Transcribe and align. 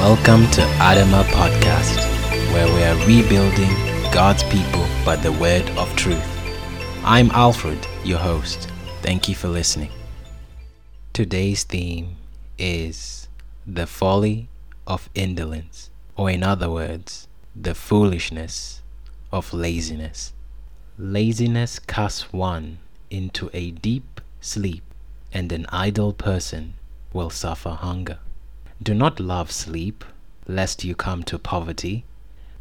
Welcome 0.00 0.50
to 0.52 0.62
Adama 0.80 1.24
Podcast, 1.24 1.98
where 2.54 2.66
we 2.74 2.82
are 2.84 3.06
rebuilding 3.06 3.68
God's 4.10 4.42
people 4.44 4.86
by 5.04 5.16
the 5.16 5.30
word 5.30 5.68
of 5.76 5.94
truth. 5.94 6.26
I'm 7.04 7.30
Alfred, 7.32 7.86
your 8.02 8.18
host. 8.18 8.70
Thank 9.02 9.28
you 9.28 9.34
for 9.34 9.48
listening. 9.48 9.90
Today's 11.12 11.64
theme 11.64 12.16
is 12.56 13.28
the 13.66 13.86
folly 13.86 14.48
of 14.86 15.10
indolence, 15.14 15.90
or 16.16 16.30
in 16.30 16.42
other 16.42 16.70
words, 16.70 17.28
the 17.54 17.74
foolishness 17.74 18.80
of 19.30 19.52
laziness. 19.52 20.32
Laziness 20.96 21.78
casts 21.78 22.32
one 22.32 22.78
into 23.10 23.50
a 23.52 23.70
deep 23.70 24.22
sleep, 24.40 24.82
and 25.30 25.52
an 25.52 25.66
idle 25.68 26.14
person 26.14 26.72
will 27.12 27.28
suffer 27.28 27.72
hunger. 27.72 28.18
Do 28.82 28.94
not 28.94 29.20
love 29.20 29.52
sleep, 29.52 30.06
lest 30.46 30.84
you 30.84 30.94
come 30.94 31.22
to 31.24 31.38
poverty. 31.38 32.04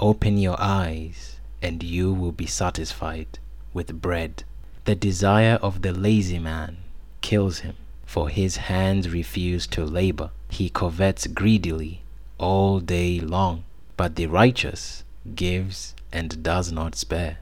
Open 0.00 0.38
your 0.38 0.56
eyes, 0.58 1.36
and 1.60 1.82
you 1.82 2.10
will 2.10 2.32
be 2.32 2.46
satisfied 2.46 3.38
with 3.74 4.00
bread. 4.00 4.44
The 4.86 4.94
desire 4.94 5.58
of 5.60 5.82
the 5.82 5.92
lazy 5.92 6.38
man 6.38 6.78
kills 7.20 7.58
him, 7.58 7.76
for 8.06 8.30
his 8.30 8.56
hands 8.56 9.10
refuse 9.10 9.66
to 9.68 9.84
labor. 9.84 10.30
He 10.48 10.70
covets 10.70 11.26
greedily 11.26 12.00
all 12.38 12.80
day 12.80 13.20
long, 13.20 13.64
but 13.98 14.16
the 14.16 14.26
righteous 14.26 15.04
gives 15.34 15.94
and 16.12 16.42
does 16.42 16.72
not 16.72 16.94
spare. 16.94 17.40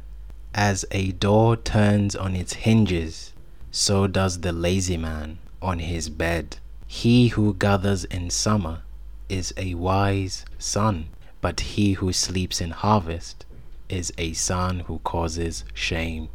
As 0.52 0.84
a 0.91 1.12
door 1.12 1.56
turns 1.56 2.16
on 2.16 2.34
its 2.34 2.54
hinges, 2.54 3.34
so 3.70 4.09
does 4.09 4.41
the 4.41 4.52
lazy 4.52 4.96
man 4.96 5.38
on 5.62 5.79
his 5.79 6.09
bed. 6.09 6.56
He 6.87 7.29
who 7.29 7.55
gathers 7.55 8.05
in 8.05 8.30
summer 8.30 8.82
is 9.29 9.52
a 9.57 9.74
wise 9.74 10.45
son, 10.59 11.09
but 11.41 11.60
he 11.60 11.95
who 11.95 12.13
sleeps 12.13 12.60
in 12.60 12.71
harvest 12.71 13.45
is 13.88 14.13
a 14.16 14.32
son 14.32 14.80
who 14.80 15.01
causes 15.01 15.65
shame. 15.74 16.29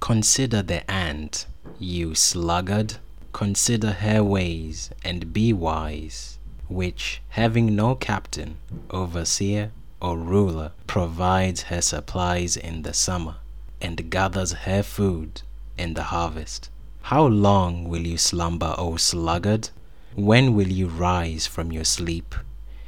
Consider 0.00 0.62
the 0.62 0.90
ant, 0.90 1.46
you 1.78 2.14
sluggard. 2.14 2.96
Consider 3.32 3.92
her 3.92 4.24
ways 4.24 4.90
and 5.04 5.32
be 5.32 5.52
wise, 5.52 6.38
which, 6.68 7.20
having 7.30 7.76
no 7.76 7.94
captain, 7.94 8.56
overseer, 8.90 9.70
or 10.00 10.18
ruler, 10.18 10.72
provides 10.86 11.62
her 11.62 11.80
supplies 11.80 12.56
in 12.56 12.82
the 12.82 12.94
summer 12.94 13.36
and 13.80 14.10
gathers 14.10 14.52
her 14.52 14.82
food 14.82 15.42
in 15.78 15.94
the 15.94 16.04
harvest. 16.04 16.70
How 17.02 17.26
long 17.26 17.88
will 17.88 18.06
you 18.06 18.18
slumber, 18.18 18.74
O 18.76 18.96
sluggard? 18.96 19.70
When 20.16 20.54
will 20.54 20.66
you 20.66 20.88
rise 20.88 21.46
from 21.46 21.70
your 21.70 21.84
sleep? 21.84 22.34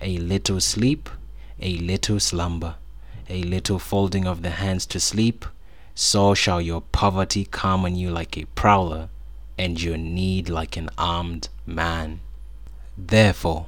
A 0.00 0.16
little 0.18 0.58
sleep, 0.58 1.08
a 1.60 1.78
little 1.78 2.18
slumber, 2.18 2.74
a 3.30 3.44
little 3.44 3.78
folding 3.78 4.26
of 4.26 4.42
the 4.42 4.50
hands 4.50 4.86
to 4.86 4.98
sleep, 4.98 5.46
so 5.94 6.34
shall 6.34 6.60
your 6.60 6.80
poverty 6.80 7.44
come 7.44 7.84
on 7.84 7.94
you 7.94 8.10
like 8.10 8.36
a 8.36 8.46
prowler, 8.56 9.08
and 9.56 9.80
your 9.80 9.96
need 9.96 10.48
like 10.48 10.76
an 10.76 10.90
armed 10.98 11.48
man. 11.64 12.18
Therefore, 12.98 13.66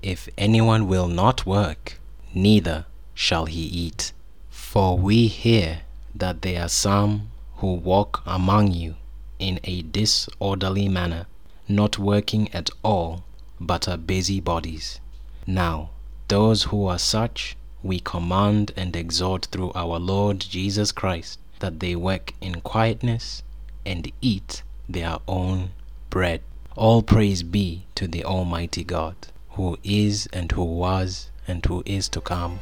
if 0.00 0.30
anyone 0.38 0.88
will 0.88 1.08
not 1.08 1.44
work, 1.44 2.00
neither 2.32 2.86
shall 3.12 3.44
he 3.44 3.64
eat. 3.64 4.12
For 4.48 4.96
we 4.96 5.26
hear 5.26 5.80
that 6.14 6.40
there 6.40 6.62
are 6.62 6.70
some 6.70 7.28
who 7.56 7.74
walk 7.74 8.22
among 8.24 8.72
you 8.72 8.94
in 9.38 9.60
a 9.64 9.82
disorderly 9.82 10.88
manner 10.88 11.26
not 11.68 11.98
working 11.98 12.52
at 12.54 12.70
all, 12.82 13.24
but 13.60 13.88
are 13.88 13.96
busy 13.96 14.40
bodies. 14.40 15.00
Now, 15.46 15.90
those 16.28 16.64
who 16.64 16.86
are 16.86 16.98
such, 16.98 17.56
we 17.82 18.00
command 18.00 18.72
and 18.76 18.94
exhort 18.94 19.46
through 19.46 19.72
our 19.74 19.98
Lord 19.98 20.40
Jesus 20.40 20.92
Christ 20.92 21.38
that 21.60 21.80
they 21.80 21.96
work 21.96 22.34
in 22.40 22.60
quietness 22.60 23.42
and 23.84 24.10
eat 24.20 24.62
their 24.88 25.18
own 25.26 25.70
bread. 26.10 26.42
All 26.76 27.02
praise 27.02 27.42
be 27.42 27.86
to 27.94 28.06
the 28.06 28.24
Almighty 28.24 28.84
God, 28.84 29.16
who 29.50 29.78
is 29.82 30.28
and 30.32 30.52
who 30.52 30.64
was 30.64 31.30
and 31.46 31.64
who 31.64 31.82
is 31.86 32.08
to 32.10 32.20
come. 32.20 32.60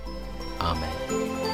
Amen. 0.61 1.46